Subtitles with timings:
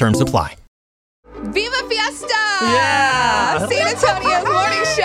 [0.00, 0.56] Terms apply.
[1.52, 2.34] Viva Fiesta!
[2.62, 3.58] Yeah!
[3.68, 4.99] San Antonio's morning show,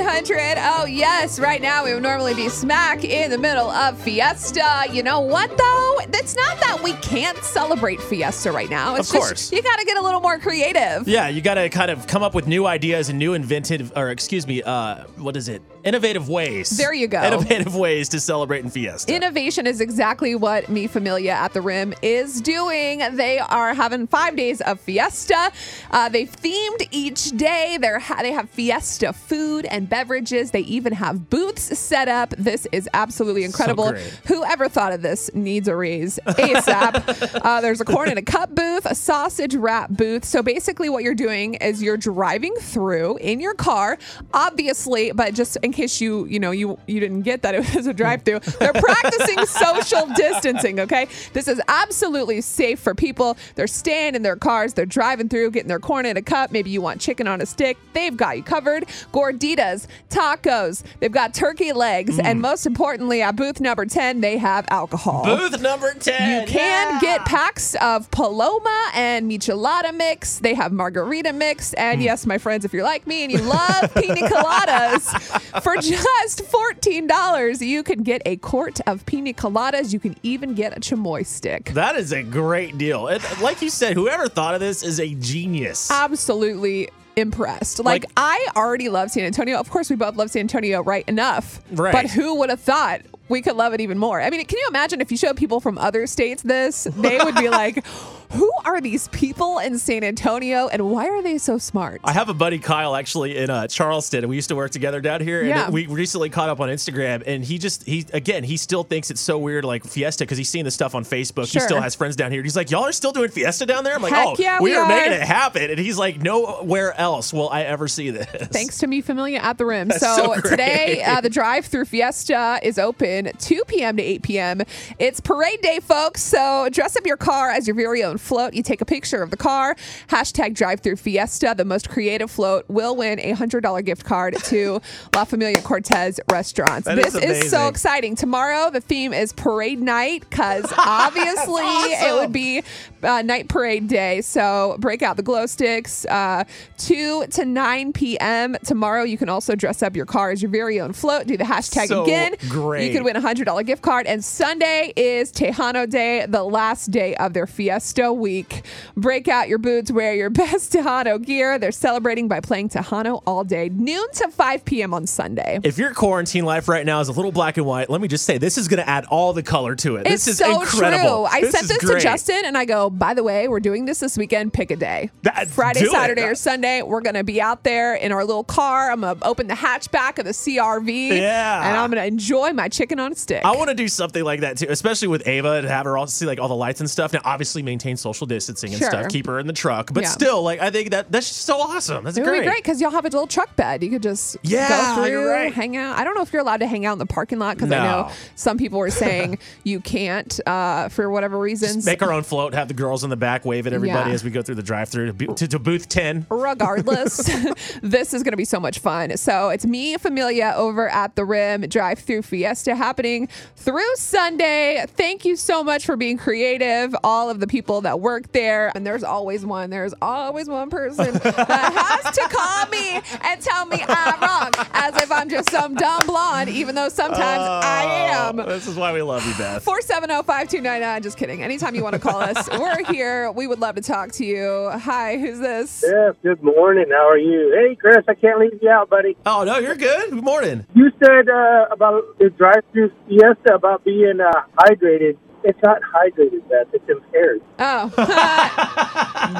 [0.00, 0.56] Y100.
[0.58, 4.84] Oh, yes, right now we would normally be smack in the middle of Fiesta.
[4.92, 5.98] You know what, though?
[6.18, 8.96] It's not that we can't celebrate Fiesta right now.
[8.96, 9.52] It's Of just course.
[9.52, 11.06] you got to get a little more creative.
[11.08, 14.10] Yeah, you got to kind of come up with new ideas and new inventive, or
[14.10, 15.62] excuse me, uh, what is it?
[15.84, 16.70] Innovative ways.
[16.70, 17.22] There you go.
[17.22, 19.14] Innovative ways to celebrate in Fiesta.
[19.14, 23.02] Innovation is exactly what Mi Familia at the Rim is doing.
[23.16, 25.52] They are having five days of Fiesta.
[25.90, 27.78] Uh, they've themed each day.
[27.80, 30.50] They're ha- they have Fiesta food and beverages.
[30.50, 32.30] They even have booths set up.
[32.38, 33.90] This is absolutely incredible.
[33.92, 34.20] great.
[34.26, 37.40] Whoever thought of this needs a raise ASAP.
[37.42, 40.24] uh, there's a corn and a cup booth, a sausage wrap booth.
[40.24, 43.98] So basically, what you're doing is you're driving through in your car,
[44.32, 47.86] obviously, but just in case you you know you you didn't get that it was
[47.86, 50.80] a drive-through, they're practicing social distancing.
[50.80, 53.36] Okay, this is absolutely safe for people.
[53.54, 56.50] They're staying in their cars, they're driving through, getting their corn in a cup.
[56.52, 57.76] Maybe you want chicken on a stick.
[57.92, 58.86] They've got you covered.
[59.12, 59.75] Gorditas,
[60.10, 60.82] tacos.
[61.00, 62.42] They've got turkey legs, and mm.
[62.42, 65.24] most importantly, at booth number ten, they have alcohol.
[65.24, 66.40] Booth number 10.
[66.40, 67.00] You can yeah.
[67.00, 70.38] get packs of Paloma and Michelada mix.
[70.38, 71.74] They have margarita mix.
[71.74, 72.04] And mm.
[72.04, 77.66] yes, my friends, if you're like me and you love pina coladas, for just $14,
[77.66, 79.92] you can get a quart of pina coladas.
[79.92, 81.66] You can even get a chamoy stick.
[81.74, 83.08] That is a great deal.
[83.08, 85.90] And like you said, whoever thought of this is a genius.
[85.90, 87.78] Absolutely impressed.
[87.78, 89.58] Like, Like- I already love San Antonio.
[89.58, 91.04] Of course, we both love San Antonio, right?
[91.08, 91.60] Enough.
[91.72, 91.92] Right.
[91.92, 94.20] But who would have thought we could love it even more?
[94.20, 96.84] I mean, can you imagine if you showed people from other states this?
[96.84, 97.84] They would be like,
[98.32, 102.00] who are these people in San Antonio and why are they so smart?
[102.04, 105.00] I have a buddy Kyle actually in uh, Charleston, and we used to work together
[105.00, 105.40] down here.
[105.40, 105.70] And Yeah.
[105.70, 109.20] we recently caught up on Instagram, and he just he again he still thinks it's
[109.20, 111.50] so weird like Fiesta because he's seen the stuff on Facebook.
[111.50, 111.60] Sure.
[111.60, 112.42] He still has friends down here.
[112.42, 113.94] He's like, y'all are still doing Fiesta down there.
[113.94, 115.70] I'm like, Heck oh, yeah, we, we are, making it happen.
[115.70, 118.26] And he's like, nowhere else will I ever see this.
[118.48, 119.88] Thanks to Mi, Familia at the Rim.
[119.88, 123.96] That's So, so today, uh, the drive through Fiesta is open 2 p.m.
[123.96, 124.62] to 8 p.m.
[124.98, 126.22] It's parade day, folks.
[126.22, 128.54] So, dress up your car as your very own float.
[128.54, 129.76] You take a picture of the car,
[130.08, 131.54] hashtag drive through Fiesta.
[131.56, 134.80] The most creative float will win a $100 gift card to
[135.14, 136.86] La Familia Cortez restaurants.
[136.86, 138.14] That this is is so exciting.
[138.16, 142.62] Tomorrow, the theme is parade night because obviously it would be
[143.02, 144.20] uh, night parade day.
[144.20, 146.04] So break out the glow sticks.
[146.06, 146.44] Uh,
[146.78, 148.56] 2 to 9 p.m.
[148.64, 151.26] Tomorrow, you can also dress up your car as your very own float.
[151.26, 152.34] Do the hashtag So again.
[152.40, 152.92] You great.
[152.92, 154.06] could win a $100 gift card.
[154.06, 158.62] And Sunday is Tejano Day, the last day of their Fiesta week.
[158.96, 161.58] Break out your boots, wear your best Tejano gear.
[161.58, 164.94] They're celebrating by playing Tejano all day, noon to 5 p.m.
[164.94, 165.60] on Sunday.
[165.62, 168.24] If your quarantine life right now is a little black and white, let me just
[168.24, 170.06] say this is going to add all the color to it.
[170.06, 171.26] It's this is so incredible.
[171.26, 171.38] true.
[171.38, 171.98] I sent is this to.
[171.98, 174.52] Justin and I go, by the way, we're doing this this weekend.
[174.52, 175.10] Pick a day.
[175.22, 175.92] That- Friday, do it.
[175.92, 176.82] Saturday, or Sunday.
[176.82, 178.90] We're going to be out there in our little car.
[178.90, 181.08] I'm going to open the hatchback of the CRV.
[181.16, 181.68] Yeah.
[181.68, 183.44] And I'm going to enjoy my chicken on a stick.
[183.44, 186.06] I want to do something like that too, especially with Ava and have her all
[186.06, 187.12] see like all the lights and stuff.
[187.12, 188.90] Now, obviously, maintain social distancing and Sure.
[188.90, 189.08] stuff.
[189.08, 190.08] Keep her in the truck, but Yeah.
[190.10, 192.04] still, like I think that that's just so awesome.
[192.04, 192.40] That's it would great.
[192.40, 193.82] be great because y'all have a little truck bed.
[193.82, 195.52] You could just Yeah, go through, you're right.
[195.52, 195.98] hang out.
[195.98, 197.78] I don't know if you're allowed to hang out in the parking lot because I
[197.82, 201.84] know some people were saying you can't uh, for whatever reasons.
[201.86, 202.54] Make our own float.
[202.54, 204.14] Have the girls in the back wave at everybody Yeah.
[204.14, 206.26] as we go through the drive-through to, bu- to, to booth ten.
[206.30, 207.16] regardless,
[207.82, 209.16] this is going to be so much fun.
[209.16, 214.84] So it's Mi, Familia, over at the Rim Drive Through Fiesta happening through Sunday.
[214.96, 218.72] Thank you so much for being creative, all of the people that work there.
[218.74, 223.64] And there's always one, there's always one person that has to call me and tell
[223.66, 228.40] me I'm wrong, as if I'm just some dumb blonde, even though sometimes I am.
[228.40, 229.64] Oh, This is why we love you, Beth.
[229.64, 231.02] 470-5299.
[231.02, 231.42] Just kidding.
[231.42, 233.30] Anytime you want to call us, we're here.
[233.30, 234.70] We would love to talk to you.
[234.72, 235.84] Hi, who's this?
[235.86, 236.86] Yes, good morning.
[236.90, 237.52] How are you?
[237.54, 239.16] Hey, Chris, I can't leave you out, buddy.
[239.24, 240.10] Oh no, you're good.
[240.10, 240.66] Good morning.
[240.74, 245.16] You said uh, about the drive-through Fiesta about being uh, hydrated.
[245.46, 246.66] It's not hydrated, Beth.
[246.72, 247.40] It's impaired.
[247.60, 247.88] Oh,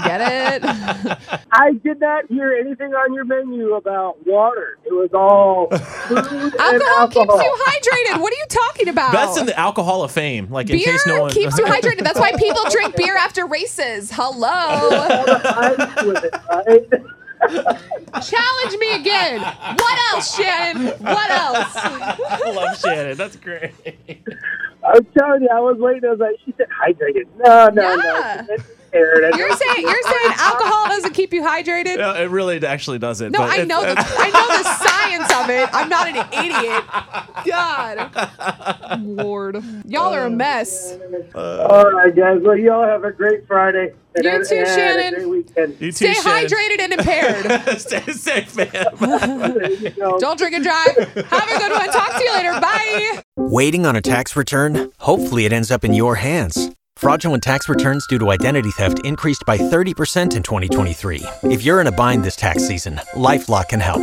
[0.04, 0.64] get it?
[1.50, 4.78] I did not hear anything on your menu about water.
[4.84, 8.20] It was all food and Alcohol keeps you hydrated.
[8.22, 9.10] What are you talking about?
[9.10, 10.48] That's in the Alcohol of Fame.
[10.48, 12.04] Like in beer case no one keeps you hydrated.
[12.04, 14.12] That's why people drink beer after races.
[14.12, 14.48] Hello.
[14.48, 17.02] Ice with it, right?
[18.22, 19.40] Challenge me again.
[19.40, 20.86] What else, Shannon?
[21.00, 21.76] What else?
[21.76, 23.16] I love Shannon.
[23.16, 23.72] That's great.
[24.94, 26.04] I'm telling you, I was waiting.
[26.04, 27.26] I was like, she said hydrated.
[27.38, 28.44] No, no, Yeah.
[28.48, 28.54] no.
[28.54, 29.24] It's scared.
[29.24, 29.54] I You're know.
[29.56, 31.98] saying you're saying alcohol doesn't keep you hydrated?
[31.98, 33.32] No, it really actually doesn't.
[33.32, 35.68] No, but I it's- know the I know the science of it.
[35.72, 36.84] I'm not an idiot.
[37.46, 38.10] God,
[39.52, 40.96] Lord, y'all are a um, mess.
[41.34, 42.40] Uh, all right, guys.
[42.42, 43.92] Well, y'all have a great Friday.
[44.14, 45.14] And You and- too, and Shannon.
[45.14, 45.70] A great weekend.
[45.80, 46.48] You too, Stay Shannon.
[46.48, 47.78] hydrated and impaired.
[47.80, 48.70] Stay safe, man.
[49.80, 50.18] You go.
[50.18, 50.96] Don't drink and drive.
[50.96, 51.88] Have a good one.
[51.90, 52.52] Talk to you later.
[52.60, 53.22] Bye.
[53.36, 54.90] Waiting on a tax return?
[54.98, 56.70] Hopefully, it ends up in your hands.
[56.96, 61.22] Fraudulent tax returns due to identity theft increased by 30% in 2023.
[61.42, 64.02] If you're in a bind this tax season, LifeLock can help.